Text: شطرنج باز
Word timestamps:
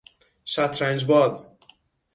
شطرنج 0.45 1.05
باز 1.05 1.51